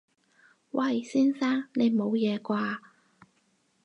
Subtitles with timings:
[0.71, 1.03] 喂！
[1.03, 1.65] 先生！
[1.75, 2.79] 你冇嘢啩？